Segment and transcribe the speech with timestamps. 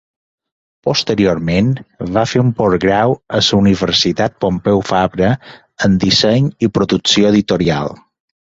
[0.85, 1.67] Posteriorment
[2.15, 5.31] va fer un postgrau a la Universitat Pompeu Fabra
[5.91, 7.97] en Disseny i Producció Editorial.